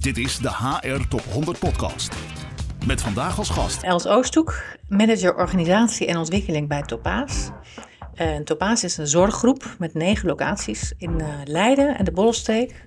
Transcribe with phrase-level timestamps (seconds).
[0.00, 2.14] Dit is de HR Top 100 Podcast.
[2.86, 7.50] Met vandaag als gast Els Oosthoek, manager organisatie en ontwikkeling bij Topaas.
[8.14, 12.86] Uh, Topaas is een zorggroep met negen locaties in uh, Leiden en de Bollenstreek.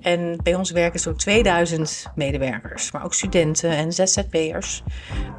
[0.00, 4.82] En bij ons werken zo'n 2000 medewerkers, maar ook studenten en ZZP'ers.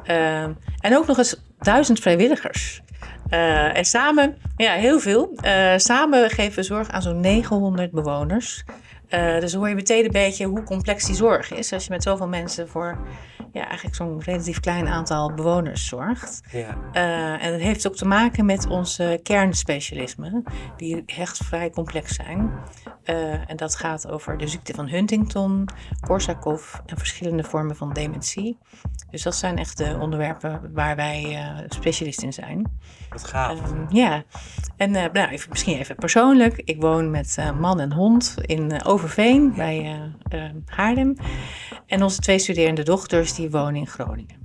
[0.06, 0.42] Uh,
[0.78, 2.80] en ook nog eens duizend vrijwilligers.
[3.28, 5.38] En samen, ja, heel veel.
[5.76, 8.64] Samen geven we zorg aan zo'n 900 bewoners.
[9.14, 11.72] Uh, dus hoor je meteen een beetje hoe complex die zorg is.
[11.72, 12.98] Als je met zoveel mensen voor
[13.52, 16.40] ja, eigenlijk zo'n relatief klein aantal bewoners zorgt.
[16.52, 16.76] Ja.
[16.92, 20.44] Uh, en dat heeft ook te maken met onze kernspecialismen,
[20.76, 22.50] die echt vrij complex zijn.
[23.04, 25.68] Uh, en dat gaat over de ziekte van Huntington,
[26.00, 28.58] Korsakoff en verschillende vormen van dementie.
[29.10, 31.38] Dus dat zijn echt de onderwerpen waar wij
[31.68, 32.78] specialist in zijn.
[33.10, 33.70] Wat gaaf.
[33.70, 34.22] Um, ja,
[34.76, 36.62] en nou, even, misschien even persoonlijk.
[36.64, 39.96] Ik woon met man en hond in Overveen bij
[40.66, 41.16] Haarlem.
[41.86, 44.38] En onze twee studerende dochters die wonen in Groningen.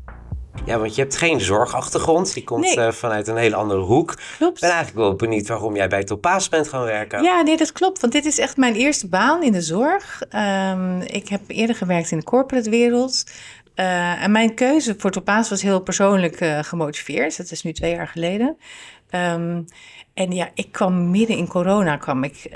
[0.65, 2.33] Ja, want je hebt geen zorgachtergrond.
[2.33, 2.91] Die komt nee.
[2.91, 4.17] vanuit een hele andere hoek.
[4.37, 4.55] Klopt.
[4.55, 7.23] Ik ben eigenlijk wel benieuwd waarom jij bij Topaas bent gaan werken.
[7.23, 7.99] Ja, nee, dat klopt.
[7.99, 10.21] Want dit is echt mijn eerste baan in de zorg.
[10.35, 13.23] Um, ik heb eerder gewerkt in de corporate wereld.
[13.75, 17.37] Uh, en mijn keuze voor Topaas was heel persoonlijk uh, gemotiveerd.
[17.37, 18.57] Dat is nu twee jaar geleden.
[19.11, 19.65] Um,
[20.13, 22.51] en ja, ik kwam midden in corona kwam ik,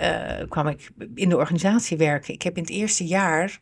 [0.50, 2.34] kwam ik in de organisatie werken.
[2.34, 3.59] Ik heb in het eerste jaar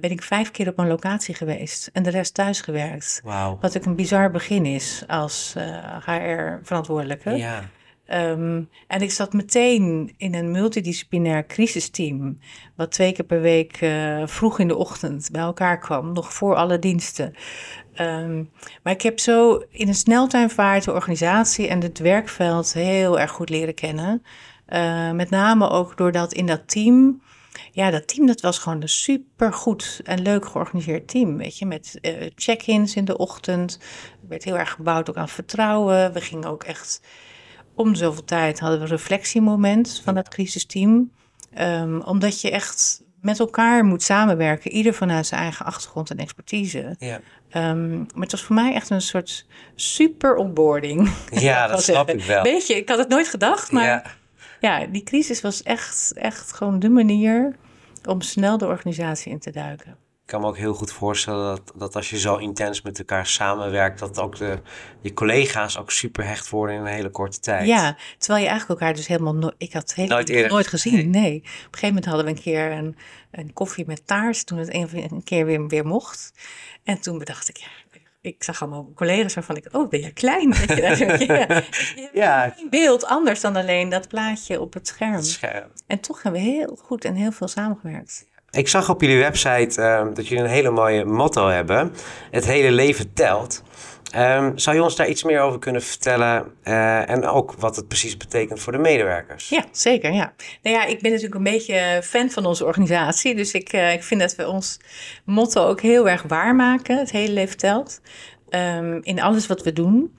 [0.00, 3.20] ben ik vijf keer op een locatie geweest en de rest thuis gewerkt.
[3.24, 3.62] Wow.
[3.62, 5.54] Wat ook een bizar begin is als
[6.04, 7.30] HR-verantwoordelijke.
[7.30, 7.64] Ja.
[8.14, 12.38] Um, en ik zat meteen in een multidisciplinair crisisteam,
[12.76, 16.54] wat twee keer per week uh, vroeg in de ochtend bij elkaar kwam, nog voor
[16.54, 17.34] alle diensten.
[18.00, 18.50] Um,
[18.82, 23.48] maar ik heb zo in een sneltuinvaart de organisatie en het werkveld heel erg goed
[23.48, 24.22] leren kennen.
[24.68, 27.20] Uh, met name ook doordat in dat team
[27.72, 31.36] ja, dat team dat was gewoon een super goed en leuk georganiseerd team.
[31.36, 33.78] Weet je, met uh, check-ins in de ochtend.
[34.22, 36.12] Er werd heel erg gebouwd ook aan vertrouwen.
[36.12, 37.00] We gingen ook echt
[37.76, 41.10] om zoveel tijd hadden we een reflectiemoment van dat crisisteam.
[41.58, 46.96] Um, omdat je echt met elkaar moet samenwerken, ieder vanuit zijn eigen achtergrond en expertise.
[46.98, 47.20] Ja.
[47.70, 51.10] Um, maar het was voor mij echt een soort super onboarding.
[51.30, 52.42] Ja, dat snap ik wel.
[52.42, 54.02] Weet je, ik had het nooit gedacht, maar Ja.
[54.60, 57.56] ja, die crisis was echt, echt gewoon de manier
[58.04, 59.96] om snel de organisatie in te duiken.
[60.26, 63.26] Ik kan me ook heel goed voorstellen dat, dat als je zo intens met elkaar
[63.26, 64.58] samenwerkt, dat ook de,
[65.00, 67.66] je collega's ook super hecht worden in een hele korte tijd.
[67.66, 69.54] Ja, terwijl je eigenlijk elkaar dus helemaal nooit...
[69.58, 70.50] Ik had het helemaal Nooit eerder.
[70.50, 71.36] nooit gezien, nee.
[71.36, 72.96] Op een gegeven moment hadden we een keer een,
[73.30, 76.32] een koffie met taart, toen het een, een keer weer, weer mocht.
[76.84, 77.68] En toen bedacht ik, ja,
[78.20, 80.48] ik zag allemaal collega's waarvan ik, oh, ben je klein?
[80.66, 82.44] Je, ja.
[82.58, 85.22] Een beeld anders dan alleen dat plaatje op het scherm.
[85.22, 85.72] Scherp.
[85.86, 88.26] En toch hebben we heel goed en heel veel samengewerkt.
[88.56, 91.92] Ik zag op jullie website ehm, dat jullie een hele mooie motto hebben.
[92.30, 93.62] Het hele leven telt.
[94.10, 96.44] Ehm, zou je ons daar iets meer over kunnen vertellen?
[96.62, 99.48] eh, en ook wat het precies betekent voor de medewerkers?
[99.48, 100.12] Ja, zeker.
[100.12, 100.32] Ja.
[100.62, 103.34] Nou ja, ik ben natuurlijk een beetje fan van onze organisatie.
[103.34, 104.80] Dus ik, uh, ik vind dat we ons
[105.24, 106.98] motto ook heel erg waarmaken.
[106.98, 108.00] Het hele leven telt.
[108.50, 110.16] Um, in alles wat we doen.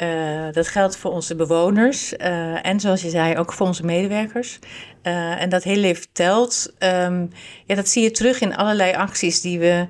[0.00, 4.58] Uh, dat geldt voor onze bewoners uh, en zoals je zei, ook voor onze medewerkers.
[5.02, 6.74] Uh, en dat hele leven telt.
[6.78, 7.30] Um,
[7.66, 9.86] ja, dat zie je terug in allerlei acties die we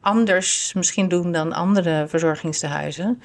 [0.00, 3.22] anders misschien doen dan andere verzorgingstehuizen.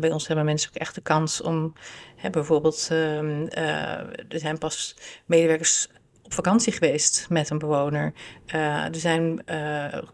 [0.00, 1.72] bij ons hebben mensen ook echt de kans om
[2.16, 4.96] hè, bijvoorbeeld, um, er zijn pas
[5.26, 5.88] medewerkers
[6.22, 8.12] op vakantie geweest met een bewoner.
[8.46, 9.44] er zijn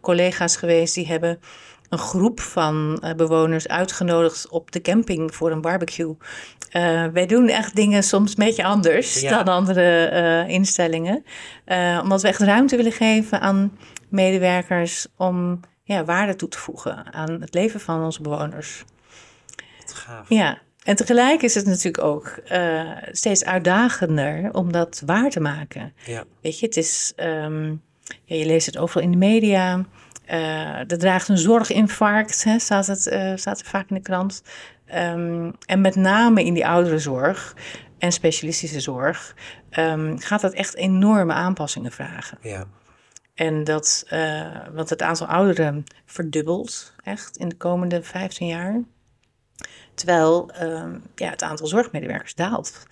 [0.01, 1.41] collega's geweest die hebben
[1.89, 6.17] een groep van uh, bewoners uitgenodigd op de camping voor een barbecue.
[6.73, 9.43] Uh, wij doen echt dingen soms een beetje anders ja.
[9.43, 11.25] dan andere uh, instellingen.
[12.03, 13.79] omdat we echt ruimte willen geven aan
[14.09, 18.85] medewerkers om ja, waarde toe te voegen aan het leven van onze bewoners.
[19.81, 20.29] Wat gaaf.
[20.29, 22.39] Ja, en tegelijk is het natuurlijk ook
[23.13, 25.93] steeds uitdagender om dat waar te maken.
[26.05, 26.25] Ja.
[26.41, 27.83] Weet je, het is, um,
[28.25, 29.85] ja, je leest het overal in de media.
[30.31, 34.43] Uh, er draagt een zorginfarct, hè, staat, het, uh, staat er vaak in de krant.
[34.95, 37.57] Um, en met name in die ouderenzorg
[37.99, 39.35] en specialistische zorg
[39.79, 42.39] um, gaat dat echt enorme aanpassingen vragen.
[42.41, 42.65] Ja.
[43.35, 48.83] En dat, uh, want het aantal ouderen verdubbelt echt in de komende 15 jaar.
[49.95, 52.87] Terwijl um, ja, het aantal zorgmedewerkers daalt.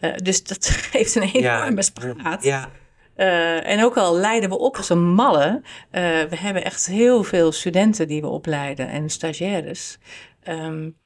[0.00, 1.82] Uh, dus dat geeft een enorme ja.
[1.82, 2.42] spraat.
[2.42, 2.70] Ja.
[3.16, 5.60] Uh, en ook al leiden we op als een malle.
[5.64, 5.70] Uh,
[6.22, 9.98] we hebben echt heel veel studenten die we opleiden en stagiaires.
[10.48, 10.96] Um,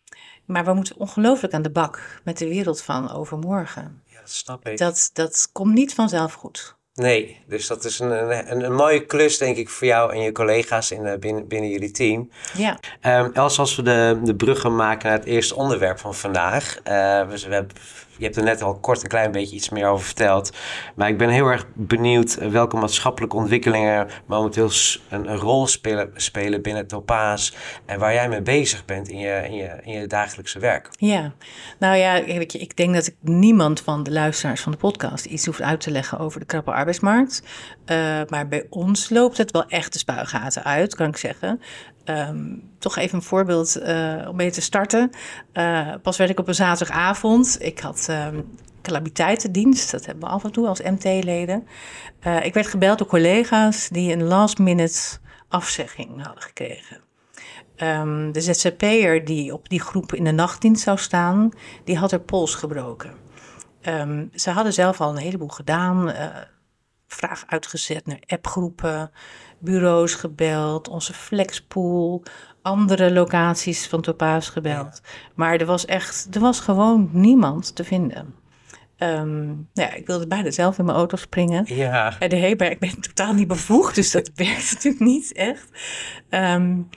[0.44, 4.02] maar we moeten ongelooflijk aan de bak met de wereld van overmorgen.
[4.06, 4.78] Ja, dat snap ik.
[4.78, 6.78] Dat, dat komt niet vanzelf goed.
[6.94, 10.32] Nee, dus dat is een, een, een mooie klus, denk ik, voor jou en je
[10.32, 12.30] collega's in, eh, binnen, binnen jullie team.
[12.56, 12.78] Ja.
[13.22, 16.76] Um, Els, als we de, de bruggen maken naar het eerste onderwerp van vandaag.
[16.76, 16.82] Uh,
[17.28, 17.76] we, we hebben
[18.20, 20.52] je hebt er net al kort een klein beetje iets meer over verteld.
[20.94, 24.70] Maar ik ben heel erg benieuwd welke maatschappelijke ontwikkelingen momenteel
[25.08, 27.52] een, rol spelen, spelen binnen Topaz.
[27.86, 30.88] En waar jij mee bezig bent in je, in je, in je dagelijkse werk.
[30.92, 31.32] Ja,
[31.78, 35.46] nou ja, weet ik denk dat ik niemand van de luisteraars van de podcast iets
[35.46, 37.42] hoeft uit te leggen over de krappe arbeidsmarkt.
[37.86, 41.60] Uh, maar bij ons loopt het wel echt de spuigaten uit, kan ik zeggen.
[42.10, 45.10] Um, toch even een voorbeeld uh, om mee te starten.
[45.52, 47.56] Uh, pas werd ik op een zaterdagavond.
[47.60, 48.48] Ik had um,
[48.82, 49.90] calamiteitendienst.
[49.90, 51.66] Dat hebben we af en toe als MT-leden.
[52.26, 55.18] Uh, ik werd gebeld door collega's die een last minute
[55.48, 57.00] afzegging hadden gekregen.
[57.76, 61.50] Um, de ZZP'er die op die groep in de nachtdienst zou staan,
[61.84, 63.12] die had er pols gebroken.
[64.34, 66.12] ze hadden zelf al een heleboel gedaan.
[67.14, 69.10] Vraag uitgezet naar appgroepen
[69.58, 72.22] bureaus gebeld, onze flexpool,
[72.62, 75.00] andere locaties van Topaz gebeld.
[75.34, 78.34] Maar er was echt, er was gewoon niemand te vinden.
[78.98, 81.74] Um, ja, ik wilde bijna zelf in mijn auto springen.
[81.74, 82.18] Ja.
[82.18, 85.68] En de Heber, ik ben totaal niet bevoegd, dus dat werkt natuurlijk niet echt.
[86.30, 86.88] Um,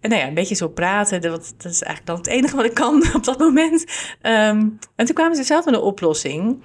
[0.00, 2.64] en nou ja, een beetje zo praten, dat, dat, is eigenlijk dan het enige wat
[2.64, 3.84] ik kan op dat moment.
[4.22, 6.62] Um, en toen kwamen ze zelf met een oplossing.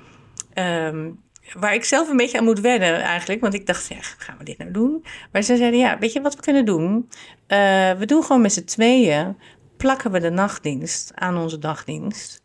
[0.53, 1.21] Um,
[1.59, 3.41] waar ik zelf een beetje aan moet wennen eigenlijk.
[3.41, 5.05] Want ik dacht, ja, gaan we dit nou doen?
[5.31, 7.09] Maar ze zeiden, ja, weet je wat we kunnen doen?
[7.47, 9.37] Uh, we doen gewoon met z'n tweeën,
[9.77, 12.41] plakken we de nachtdienst aan onze dagdienst.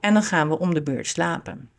[0.00, 1.70] En dan gaan we om de beurt slapen.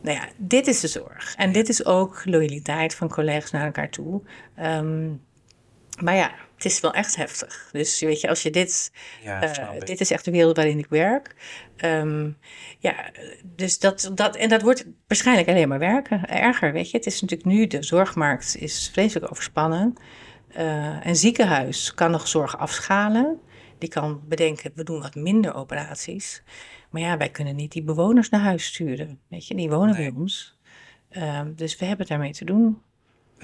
[0.00, 1.34] Nou ja, dit is de zorg.
[1.36, 4.22] En dit is ook loyaliteit van collega's naar elkaar toe.
[4.60, 5.22] Um,
[6.02, 7.68] maar ja, het is wel echt heftig.
[7.72, 8.92] Dus weet je, als je dit.
[9.22, 11.34] Ja, uh, dit is echt de wereld waarin ik werk.
[11.76, 12.36] Um,
[12.78, 13.10] ja,
[13.42, 14.36] dus dat, dat.
[14.36, 16.28] En dat wordt waarschijnlijk alleen maar werken.
[16.28, 16.96] Erger, weet je.
[16.96, 17.66] Het is natuurlijk nu.
[17.66, 19.94] De zorgmarkt is vreselijk overspannen.
[20.58, 23.40] Uh, een ziekenhuis kan nog zorg afschalen.
[23.78, 26.42] Die kan bedenken, we doen wat minder operaties.
[26.90, 29.20] Maar ja, wij kunnen niet die bewoners naar huis sturen.
[29.28, 30.10] Weet je, die wonen nee.
[30.10, 30.58] bij ons.
[31.10, 32.82] Uh, dus we hebben daarmee te doen.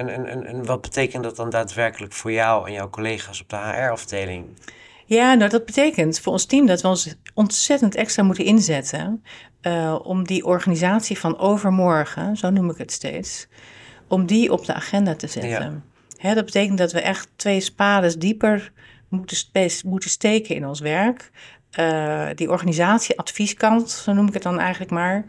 [0.00, 3.48] En, en, en, en wat betekent dat dan daadwerkelijk voor jou en jouw collega's op
[3.48, 4.46] de HR-afdeling?
[5.06, 9.24] Ja, nou dat betekent voor ons team dat we ons ontzettend extra moeten inzetten
[9.62, 13.48] uh, om die organisatie van overmorgen, zo noem ik het steeds,
[14.08, 15.50] om die op de agenda te zetten.
[15.50, 15.82] Ja.
[16.16, 18.72] Hè, dat betekent dat we echt twee spades dieper
[19.08, 19.38] moeten,
[19.84, 21.30] moeten steken in ons werk.
[21.78, 25.24] Uh, die organisatie-advieskant, zo noem ik het dan eigenlijk maar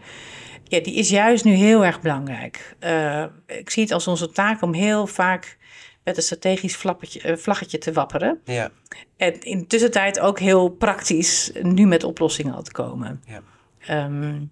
[0.71, 2.75] ja, die is juist nu heel erg belangrijk.
[2.79, 5.57] Uh, ik zie het als onze taak om heel vaak
[6.03, 8.41] met een strategisch flappetje, uh, vlaggetje te wapperen.
[8.45, 8.71] Ja.
[9.17, 13.23] En in de tussentijd ook heel praktisch nu met oplossingen al te komen.
[13.25, 14.05] Ja.
[14.05, 14.51] Um,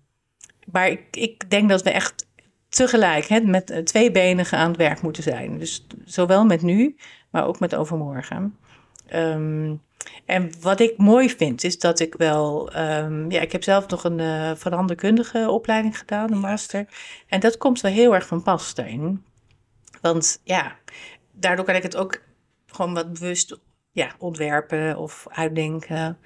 [0.72, 2.28] maar ik, ik denk dat we echt
[2.70, 5.58] tegelijk hè, met twee benen aan het werk moeten zijn.
[5.58, 6.96] Dus zowel met nu,
[7.30, 8.58] maar ook met overmorgen.
[9.14, 9.82] Um,
[10.26, 12.78] en wat ik mooi vind, is dat ik wel.
[12.78, 16.86] Um, ja, ik heb zelf nog een uh, veranderkundige opleiding gedaan, een master.
[17.28, 19.24] En dat komt wel heel erg van pas daarin.
[20.02, 20.76] Want ja,
[21.32, 22.22] daardoor kan ik het ook
[22.66, 23.60] gewoon wat bewust
[23.92, 26.18] ja, ontwerpen of uitdenken.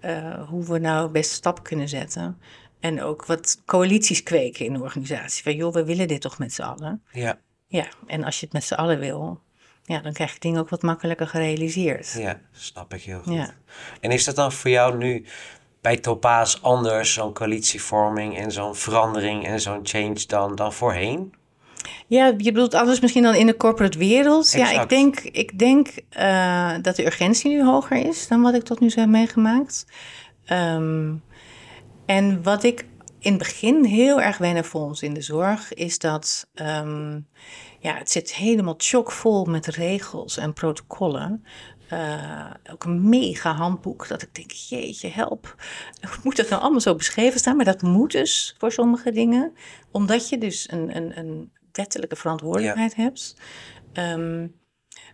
[0.00, 2.40] Uh, hoe we nou best stappen kunnen zetten.
[2.80, 5.42] En ook wat coalities kweken in de organisatie.
[5.42, 7.02] Van joh, we willen dit toch met z'n allen.
[7.12, 7.40] Ja.
[7.66, 9.40] Ja, en als je het met z'n allen wil,
[9.86, 12.12] ja, dan krijg je dingen ook wat makkelijker gerealiseerd.
[12.12, 13.34] Ja, snap ik heel goed.
[13.34, 13.54] Ja.
[14.00, 15.24] En is dat dan voor jou nu
[15.80, 21.34] bij Topaas anders, zo'n coalitievorming en zo'n verandering en zo'n change dan, dan voorheen?
[22.06, 24.44] Ja, je bedoelt anders misschien dan in de corporate wereld.
[24.44, 24.70] Exact.
[24.70, 25.88] Ja, ik denk, ik denk
[26.18, 29.86] uh, dat de urgentie nu hoger is dan wat ik tot nu toe heb meegemaakt.
[30.52, 31.22] Um,
[32.06, 32.86] en wat ik
[33.18, 37.26] in het begin heel erg wennen vond in de zorg, is dat um,
[37.86, 41.44] ja, het zit helemaal chockvol met regels en protocollen.
[41.92, 45.54] Uh, ook een mega handboek dat ik denk, jeetje, help.
[46.22, 47.56] Moet dat nou allemaal zo beschreven staan?
[47.56, 49.52] Maar dat moet dus voor sommige dingen.
[49.90, 53.02] Omdat je dus een, een, een wettelijke verantwoordelijkheid ja.
[53.02, 53.36] hebt.
[53.92, 54.54] Um,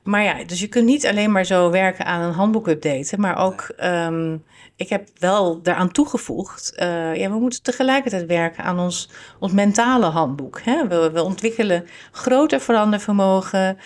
[0.02, 3.36] maar ja, dus je kunt niet alleen maar zo werken aan een handboek updaten, maar
[3.38, 4.44] ook, um,
[4.76, 10.06] ik heb wel daaraan toegevoegd, uh, ja, we moeten tegelijkertijd werken aan ons, ons mentale
[10.06, 10.60] handboek.
[10.60, 10.88] Hè?
[10.88, 13.78] We, we ontwikkelen groter verandervermogen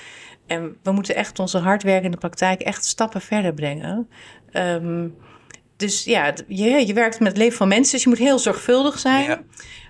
[0.47, 4.09] en we moeten echt onze hardwerkende praktijk echt stappen verder brengen.
[4.53, 5.17] Um,
[5.77, 8.99] dus ja, je, je werkt met het leven van mensen, dus je moet heel zorgvuldig
[8.99, 9.25] zijn.
[9.25, 9.41] Ja.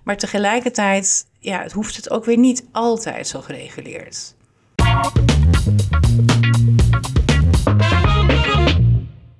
[0.04, 4.36] Maar tegelijkertijd, ja, het hoeft het ook weer niet altijd zo gereguleerd.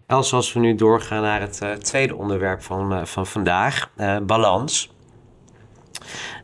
[0.07, 4.17] Els, als we nu doorgaan naar het uh, tweede onderwerp van, uh, van vandaag, uh,
[4.23, 4.95] balans.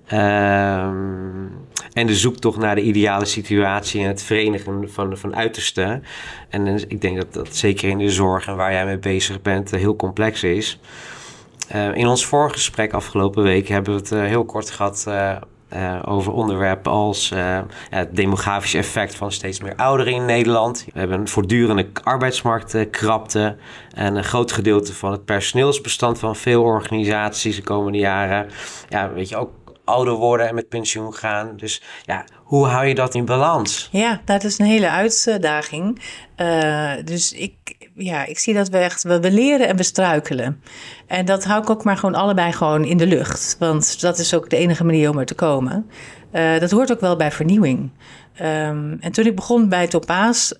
[0.07, 1.47] Ehm,
[1.93, 6.05] en de zoektocht naar de ideale situatie en het verenigen van, van uitersten.
[6.49, 9.43] En eh, ik denk dat dat zeker in de zorg en waar jij mee bezig
[9.43, 10.81] bent heel complex is.
[11.95, 15.07] in ons vorige gesprek afgelopen week hebben we het heel kort gehad
[15.75, 17.61] uh, over onderwerpen als uh,
[17.91, 20.85] het demografische effect van steeds meer ouderen in Nederland.
[20.93, 23.57] We hebben een voortdurende arbeidsmarktkrapte
[23.95, 28.49] en een groot gedeelte van het personeelsbestand van veel organisaties de komende jaren.
[28.89, 29.51] Ja, weet je, ook
[29.85, 31.57] ouder worden en met pensioen gaan.
[31.57, 33.89] Dus ja, hoe hou je dat in balans?
[33.93, 36.03] Ja, dat is een hele uitdaging.
[36.37, 37.55] Uh, dus ik,
[37.95, 40.63] ja, ik zie dat we echt, we, we leren en we struikelen.
[41.07, 43.57] En dat hou ik ook maar gewoon allebei gewoon in de lucht.
[43.59, 45.91] Want dat is ook de enige manier om er te komen.
[46.33, 47.91] Uh, dat hoort ook wel bij vernieuwing.
[48.41, 50.55] Um, en toen ik begon bij Topaas...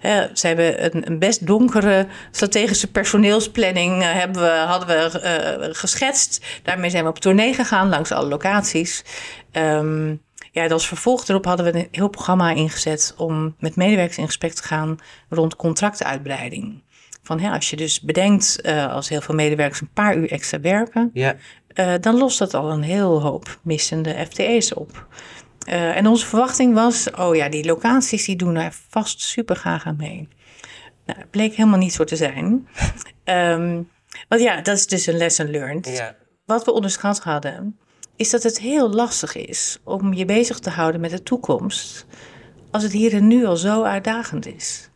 [0.00, 5.20] Hè, ze hebben een, een, best donkere strategische personeelsplanning uh, hebben we, hadden we
[5.62, 6.44] uh, geschetst.
[6.62, 9.04] Daarmee zijn we op tournee gegaan langs alle locaties.
[9.52, 14.26] Um, ja, als vervolg erop hadden we een heel programma ingezet om met medewerkers in
[14.26, 16.82] gesprek te gaan rond contractuitbreiding.
[17.22, 20.60] Van ja, als je dus bedenkt, uh, als heel veel medewerkers een paar uur extra
[20.60, 21.36] werken, ja.
[21.74, 25.06] uh, dan lost dat al een heel hoop missende FTE's op.
[25.68, 29.86] Uh, en onze verwachting was, oh ja, die locaties die doen daar vast super graag
[29.86, 30.28] aan mee.
[31.06, 32.68] Nou, het bleek helemaal niet zo te zijn.
[33.24, 33.90] um,
[34.28, 35.88] want ja, dat is dus een lesson learned.
[35.96, 36.16] Ja.
[36.44, 37.78] Wat we onderschat hadden,
[38.20, 42.06] is dat het heel lastig is om je bezig te houden met de toekomst
[42.70, 44.90] als het hier en nu al zo uitdagend is.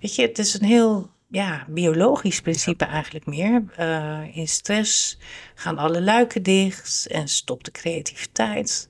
[0.00, 3.64] Weet je, het is een heel ja, biologisch principe eigenlijk meer.
[3.80, 5.18] Uh, in stress
[5.54, 8.88] gaan alle luiken dicht en stopt de creativiteit.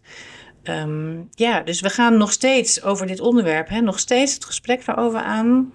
[0.62, 4.84] Um, ja, dus we gaan nog steeds over dit onderwerp, hè, nog steeds het gesprek
[4.84, 5.72] daarover aan.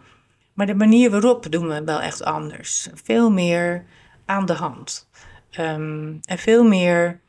[0.53, 2.87] Maar de manier waarop doen we wel echt anders.
[2.93, 3.85] Veel meer
[4.25, 5.07] aan de hand.
[5.59, 7.25] Um, en veel meer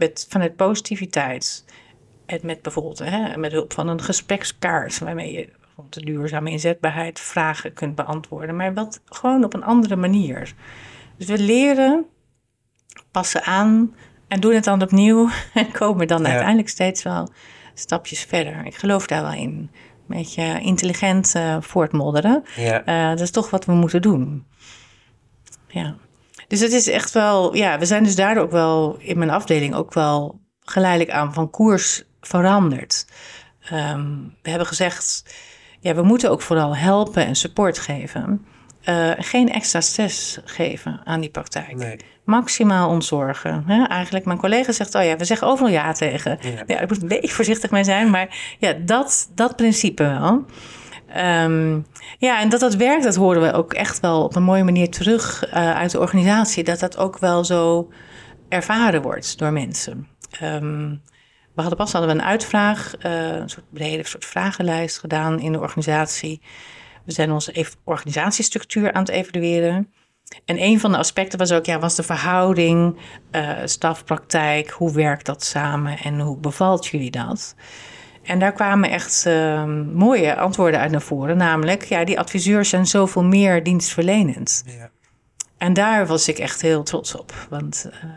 [0.00, 1.64] met, vanuit positiviteit.
[2.26, 7.20] En met bijvoorbeeld hè, met hulp van een gesprekskaart waarmee je rond de duurzame inzetbaarheid
[7.20, 8.56] vragen kunt beantwoorden.
[8.56, 10.54] Maar wat gewoon op een andere manier.
[11.16, 12.06] Dus we leren,
[13.10, 13.94] passen aan
[14.28, 15.28] en doen het dan opnieuw.
[15.54, 17.28] En komen dan uiteindelijk steeds wel
[17.74, 18.66] stapjes verder.
[18.66, 19.70] Ik geloof daar wel in.
[20.08, 22.44] Een beetje intelligent uh, voortmodderen.
[22.56, 22.86] Ja.
[22.86, 24.46] Uh, dat is toch wat we moeten doen.
[25.68, 25.96] Ja.
[26.50, 29.74] Dus het is echt wel, ja, we zijn dus daardoor ook wel in mijn afdeling
[29.74, 33.06] ook wel geleidelijk aan van koers veranderd.
[33.72, 35.34] Um, we hebben gezegd,
[35.80, 38.46] ja, we moeten ook vooral helpen en support geven.
[38.88, 41.74] Uh, geen extra stress geven aan die praktijk.
[41.74, 41.96] Nee.
[42.24, 43.64] Maximaal ontzorgen.
[43.66, 43.84] Hè?
[43.84, 46.38] Eigenlijk, mijn collega zegt, oh ja, we zeggen overal ja tegen.
[46.40, 46.62] Ja.
[46.66, 50.44] ja ik moet een beetje voorzichtig mee zijn, maar ja, dat, dat principe wel.
[51.16, 51.86] Um,
[52.18, 54.90] ja, en dat dat werkt, dat horen we ook echt wel op een mooie manier
[54.90, 56.64] terug uh, uit de organisatie.
[56.64, 57.90] Dat dat ook wel zo
[58.48, 60.08] ervaren wordt door mensen.
[60.42, 61.02] Um,
[61.54, 65.52] we hadden pas hadden we een uitvraag, uh, een soort brede soort vragenlijst gedaan in
[65.52, 66.40] de organisatie.
[67.04, 69.92] We zijn onze organisatiestructuur aan het evalueren.
[70.44, 72.96] En een van de aspecten was ook, ja, was de verhouding,
[73.32, 77.54] uh, stafpraktijk, hoe werkt dat samen en hoe bevalt jullie dat?
[78.22, 81.36] En daar kwamen echt uh, mooie antwoorden uit naar voren.
[81.36, 84.62] Namelijk, ja, die adviseurs zijn zoveel meer dienstverlenend.
[84.66, 84.90] Ja.
[85.58, 87.32] En daar was ik echt heel trots op.
[87.50, 88.10] Want uh,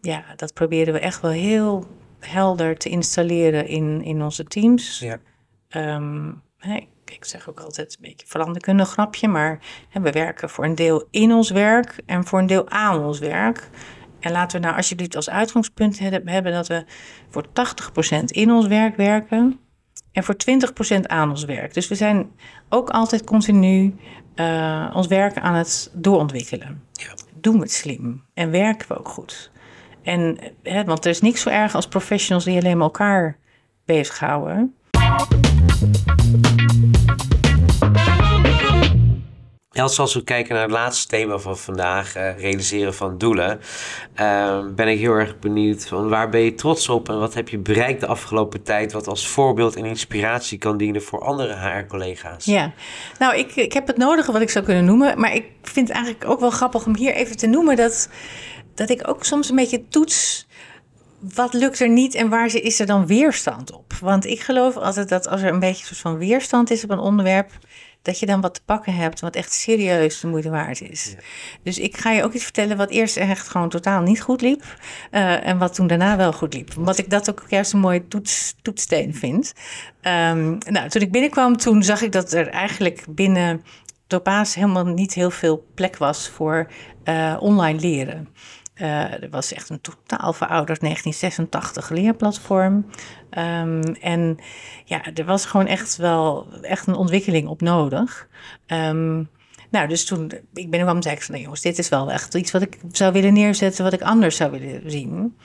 [0.00, 1.86] ja, dat probeerden we echt wel heel
[2.20, 4.98] helder te installeren in, in onze teams.
[4.98, 5.18] Ja.
[5.96, 10.64] Um, hey, ik zeg ook altijd een beetje veranderkundig grapje, maar hè, we werken voor
[10.64, 13.68] een deel in ons werk en voor een deel aan ons werk.
[14.20, 16.84] En laten we nou alsjeblieft als uitgangspunt hebben dat we
[17.28, 17.46] voor
[18.20, 19.60] 80% in ons werk werken
[20.12, 20.36] en voor
[20.96, 21.74] 20% aan ons werk.
[21.74, 22.30] Dus we zijn
[22.68, 23.94] ook altijd continu
[24.36, 26.82] uh, ons werk aan het doorontwikkelen.
[26.92, 27.14] Ja.
[27.40, 29.50] Doen we het slim en werken we ook goed.
[30.02, 33.38] En, hè, want er is niks zo erg als professionals die alleen maar elkaar
[33.84, 34.74] bezighouden.
[39.72, 43.60] Als we kijken naar het laatste thema van vandaag, uh, realiseren van doelen,
[44.20, 47.48] uh, ben ik heel erg benieuwd van waar ben je trots op en wat heb
[47.48, 52.44] je bereikt de afgelopen tijd, wat als voorbeeld en inspiratie kan dienen voor andere HR-collega's?
[52.44, 52.72] Ja,
[53.18, 55.96] nou, ik, ik heb het nodige wat ik zou kunnen noemen, maar ik vind het
[55.96, 58.08] eigenlijk ook wel grappig om hier even te noemen dat,
[58.74, 60.46] dat ik ook soms een beetje toets
[61.34, 63.92] wat lukt er niet en waar is er dan weerstand op?
[64.00, 66.90] Want ik geloof altijd dat als er een beetje een soort van weerstand is op
[66.90, 67.50] een onderwerp,
[68.02, 71.14] dat je dan wat te pakken hebt wat echt serieus de moeite waard is.
[71.62, 74.62] Dus ik ga je ook iets vertellen wat eerst echt gewoon totaal niet goed liep.
[75.10, 76.76] Uh, en wat toen daarna wel goed liep.
[76.76, 79.52] Omdat ik dat ook juist een mooie toets, toetssteen vind.
[80.02, 83.62] Um, nou, toen ik binnenkwam, toen zag ik dat er eigenlijk binnen
[84.10, 86.70] Topaas helemaal niet heel veel plek was voor
[87.04, 88.28] uh, online leren.
[88.80, 92.86] Uh, er was echt een totaal verouderd 1986 leerplatform.
[93.38, 94.38] Um, en
[94.84, 98.28] ja, er was gewoon echt wel echt een ontwikkeling op nodig.
[98.66, 99.28] Um,
[99.70, 102.50] nou, dus toen, ik ben kwam zeggen van, nou jongens, dit is wel echt iets
[102.50, 105.36] wat ik zou willen neerzetten, wat ik anders zou willen zien.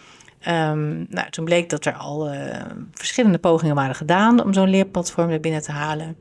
[0.48, 2.56] Um, nou, toen bleek dat er al uh,
[2.92, 6.18] verschillende pogingen waren gedaan om zo'n leerplatform er binnen te halen.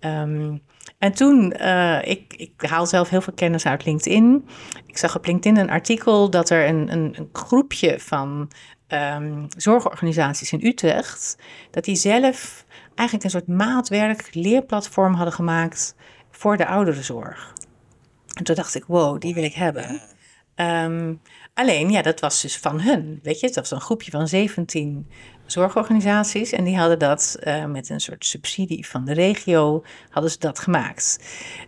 [0.00, 0.62] Um,
[0.98, 4.48] en toen, uh, ik, ik haal zelf heel veel kennis uit LinkedIn.
[4.86, 8.50] Ik zag op LinkedIn een artikel dat er een, een, een groepje van
[8.88, 11.36] um, zorgorganisaties in Utrecht,
[11.70, 12.64] dat die zelf
[12.94, 15.94] eigenlijk een soort maatwerk leerplatform hadden gemaakt
[16.30, 17.52] voor de ouderenzorg.
[18.32, 20.00] En toen dacht ik, wow, die wil ik hebben.
[20.56, 21.20] Um,
[21.54, 23.20] alleen, ja, dat was dus van hun.
[23.22, 25.10] Weet je, dat was een groepje van 17
[25.52, 26.52] zorgorganisaties.
[26.52, 30.58] En die hadden dat uh, met een soort subsidie van de regio, hadden ze dat
[30.58, 31.18] gemaakt.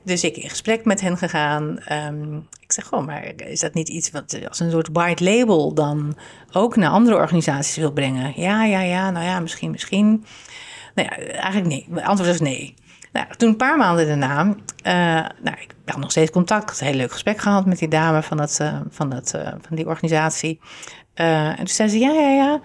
[0.03, 1.79] Dus ik in gesprek met hen gegaan.
[1.93, 5.75] Um, ik zeg gewoon, maar is dat niet iets wat als een soort white label
[5.75, 6.17] dan
[6.53, 8.33] ook naar andere organisaties wil brengen?
[8.41, 10.25] Ja, ja, ja, nou ja, misschien, misschien.
[10.95, 11.87] Nou ja, eigenlijk nee.
[11.91, 12.75] Het antwoord was nee.
[13.13, 16.97] Nou, toen een paar maanden daarna, uh, nou, ik had nog steeds contact, een heel
[16.97, 20.61] leuk gesprek gehad met die dame van, dat, uh, van, dat, van die organisatie.
[21.15, 22.61] en toen zei ze, ja, ja, ja,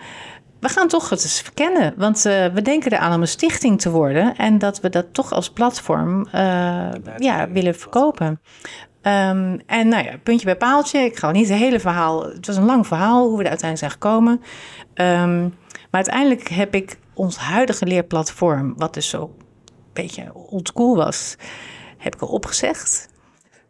[0.65, 1.93] we gaan toch het eens verkennen.
[1.97, 5.49] Want we denken eraan om een stichting te worden en dat we dat toch als
[5.49, 6.27] platform
[7.17, 8.39] ja, willen verkopen.
[9.01, 10.99] Um, en nou ja, puntje bij paaltje.
[10.99, 12.23] Ik ga niet het hele verhaal.
[12.23, 14.41] Het was een lang verhaal hoe we er uiteindelijk zijn gekomen.
[14.95, 15.55] Um,
[15.91, 19.35] maar uiteindelijk heb ik ons huidige leerplatform, wat dus zo
[19.93, 21.35] beetje oldschool was,
[21.97, 23.09] heb ik al opgezegd.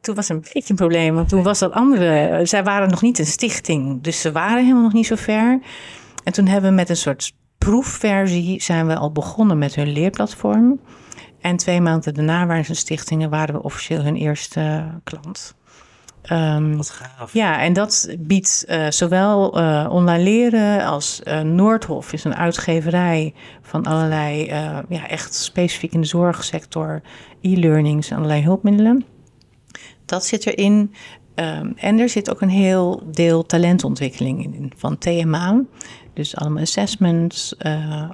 [0.01, 2.39] Toen was een beetje een probleem, want toen was dat andere...
[2.45, 5.59] Zij waren nog niet een stichting, dus ze waren helemaal nog niet zo ver.
[6.25, 10.79] En toen hebben we met een soort proefversie zijn we al begonnen met hun leerplatform.
[11.41, 15.55] En twee maanden daarna waren ze een stichting en waren we officieel hun eerste klant.
[16.31, 17.33] Um, Wat gaaf.
[17.33, 23.33] Ja, en dat biedt uh, zowel uh, online leren als uh, Noordhof is een uitgeverij
[23.61, 24.45] van allerlei,
[24.89, 27.01] ja, echt specifiek in de zorgsector,
[27.41, 29.05] e-learnings en allerlei hulpmiddelen.
[30.05, 30.93] Dat zit erin.
[31.35, 35.61] Um, en er zit ook een heel deel talentontwikkeling in van TMA.
[36.15, 37.55] Dus allemaal assessments,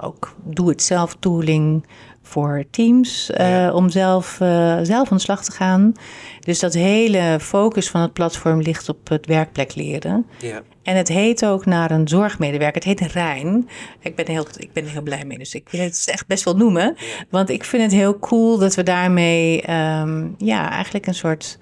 [0.00, 1.84] ook doe-het-zelf tooling,
[2.22, 5.92] voor teams uh, om zelf, uh, zelf aan de slag te gaan.
[6.40, 10.26] Dus dat hele focus van het platform ligt op het werkplek leren.
[10.38, 10.62] Ja.
[10.82, 12.88] En het heet ook naar een zorgmedewerker.
[12.88, 13.68] Het heet Rijn.
[14.00, 16.44] Ik ben, heel, ik ben er heel blij mee, dus ik wil het echt best
[16.44, 16.96] wel noemen.
[17.30, 21.58] Want ik vind het heel cool dat we daarmee um, ja, eigenlijk een soort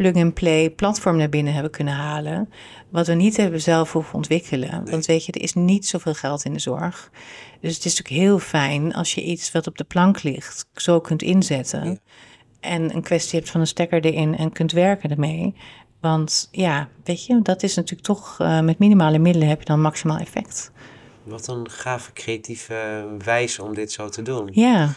[0.00, 2.48] plug-and-play platform naar binnen hebben kunnen halen.
[2.90, 4.90] Wat we niet hebben zelf hoeven ontwikkelen.
[4.90, 7.10] Want weet je, er is niet zoveel geld in de zorg.
[7.60, 11.00] Dus het is natuurlijk heel fijn als je iets wat op de plank ligt zo
[11.00, 12.00] kunt inzetten.
[12.60, 15.54] En een kwestie hebt van een stekker erin en kunt werken ermee.
[16.00, 19.80] Want ja, weet je, dat is natuurlijk toch uh, met minimale middelen heb je dan
[19.80, 20.72] maximaal effect.
[21.22, 24.48] Wat een gave creatieve wijze om dit zo te doen.
[24.52, 24.88] Ja.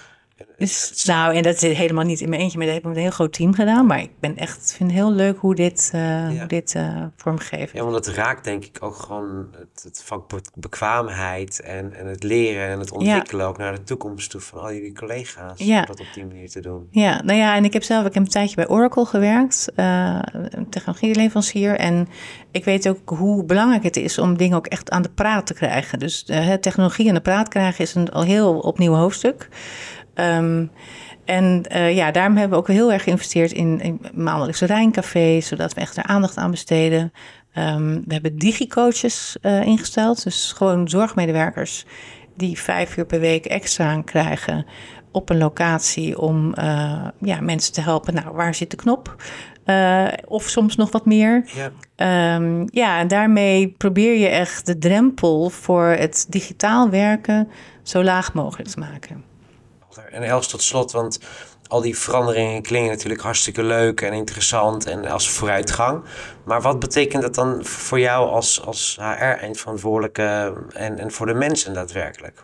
[0.57, 2.97] Dus, nou, en dat is helemaal niet in mijn eentje, maar dat heb ik met
[2.97, 3.85] een heel groot team gedaan.
[3.85, 6.37] Maar ik ben echt, vind het heel leuk hoe dit, uh, ja.
[6.37, 10.31] hoe dit uh, vormgegeven Ja, want het raakt denk ik ook gewoon het, het vak
[10.53, 13.51] bekwaamheid en, en het leren en het ontwikkelen ja.
[13.51, 15.59] ook naar de toekomst toe van al jullie collega's.
[15.59, 15.79] Ja.
[15.79, 16.87] Om dat op die manier te doen.
[16.91, 20.19] Ja, nou ja, en ik heb zelf ik heb een tijdje bij Oracle gewerkt, uh,
[20.69, 21.75] technologieleverancier.
[21.75, 22.07] En
[22.51, 25.53] ik weet ook hoe belangrijk het is om dingen ook echt aan de praat te
[25.53, 25.99] krijgen.
[25.99, 26.23] Dus
[26.59, 29.49] technologie aan de praat krijgen is een al heel opnieuw hoofdstuk.
[30.15, 30.71] Um,
[31.25, 35.73] en uh, ja, daarom hebben we ook heel erg geïnvesteerd in, in maandelijkse Rijncafé, zodat
[35.73, 37.11] we echt er aandacht aan besteden.
[37.57, 41.85] Um, we hebben digicoaches uh, ingesteld, dus gewoon zorgmedewerkers
[42.37, 44.65] die vijf uur per week extra krijgen
[45.11, 48.13] op een locatie om uh, ja, mensen te helpen.
[48.13, 49.15] Nou, waar zit de knop?
[50.27, 51.45] of soms nog wat meer.
[51.95, 52.35] Ja.
[52.35, 57.47] Um, ja, en daarmee probeer je echt de drempel voor het digitaal werken
[57.83, 59.23] zo laag mogelijk te maken.
[60.13, 61.19] En Els tot slot, want
[61.67, 66.03] al die veranderingen klinken natuurlijk hartstikke leuk en interessant en als vooruitgang.
[66.45, 71.73] Maar wat betekent dat dan voor jou als, als HR-eindverantwoordelijke en, en voor de mensen
[71.73, 72.43] daadwerkelijk?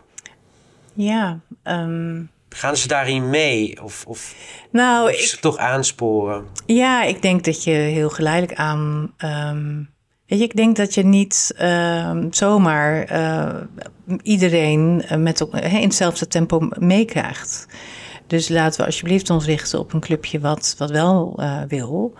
[0.92, 1.38] Ja.
[1.64, 2.30] Um...
[2.48, 3.82] Gaan ze daarin mee?
[3.82, 4.34] Of, of
[4.70, 6.46] nou, ik, ze toch aansporen?
[6.66, 9.12] Ja, ik denk dat je heel geleidelijk aan.
[9.18, 9.90] Um,
[10.26, 13.54] weet je, ik denk dat je niet uh, zomaar uh,
[14.22, 17.66] iedereen eh, met, in hetzelfde tempo meekrijgt.
[18.26, 22.14] Dus laten we alsjeblieft ons richten op een clubje wat, wat wel uh, wil.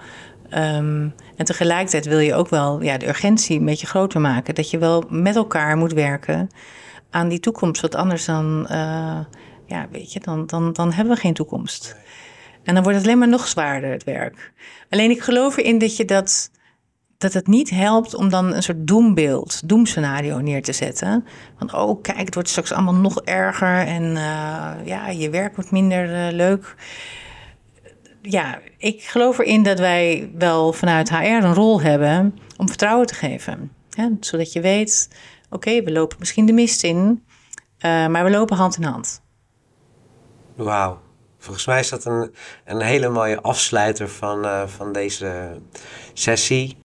[0.54, 4.54] Um, en tegelijkertijd wil je ook wel ja, de urgentie een beetje groter maken.
[4.54, 6.48] Dat je wel met elkaar moet werken
[7.10, 7.80] aan die toekomst.
[7.80, 9.18] Want anders dan, uh,
[9.66, 11.96] ja, weet je, dan, dan, dan hebben we geen toekomst.
[12.64, 14.52] En dan wordt het alleen maar nog zwaarder, het werk.
[14.90, 16.50] Alleen ik geloof erin dat je dat
[17.20, 21.24] dat het niet helpt om dan een soort doembeeld, doemscenario neer te zetten.
[21.58, 25.70] Van, oh kijk, het wordt straks allemaal nog erger en uh, ja, je werk wordt
[25.70, 26.74] minder uh, leuk.
[28.22, 33.14] Ja, ik geloof erin dat wij wel vanuit HR een rol hebben om vertrouwen te
[33.14, 33.72] geven.
[34.20, 35.10] Zodat je weet,
[35.50, 37.24] oké, we lopen misschien de mist in,
[37.78, 39.22] uh, maar we lopen hand in hand.
[40.54, 41.00] Wauw.
[41.38, 45.60] Volgens mij is dat een, een hele mooie afsluiter van, van deze
[46.12, 46.79] sessie.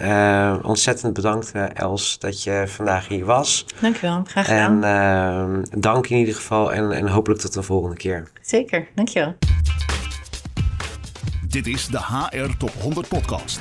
[0.00, 3.66] Uh, ontzettend bedankt, uh, Els, dat je vandaag hier was.
[3.80, 4.84] Dankjewel, graag gedaan.
[4.84, 8.30] En dank in ieder geval en, en hopelijk tot de volgende keer.
[8.40, 9.34] Zeker, dankjewel.
[11.48, 13.60] Dit is de HR Top 100 Podcast.